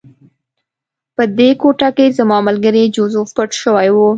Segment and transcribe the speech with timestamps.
[1.15, 3.97] په دې کوټه کې زما ملګری جوزف پټ شوی و